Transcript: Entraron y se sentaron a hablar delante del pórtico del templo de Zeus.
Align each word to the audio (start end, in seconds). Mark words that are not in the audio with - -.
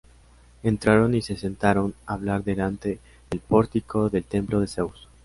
Entraron 0.63 1.13
y 1.13 1.21
se 1.21 1.35
sentaron 1.37 1.93
a 2.07 2.15
hablar 2.15 2.43
delante 2.43 2.97
del 3.29 3.39
pórtico 3.39 4.09
del 4.09 4.23
templo 4.23 4.59
de 4.59 4.65
Zeus. 4.65 5.07